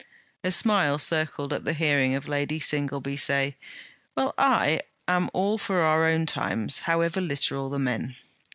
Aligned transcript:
A 0.43 0.51
smile 0.51 0.97
circled 0.97 1.53
at 1.53 1.63
the 1.63 1.73
hearing 1.75 2.15
of 2.15 2.27
Lady 2.27 2.59
Singleby 2.59 3.17
say: 3.17 3.55
'Well, 4.15 4.33
I 4.35 4.81
am 5.07 5.29
all 5.31 5.59
for 5.59 5.81
our 5.81 6.07
own 6.07 6.25
times, 6.25 6.79
however 6.89 7.21
literal 7.21 7.69
the 7.69 7.77
men.' 7.77 8.15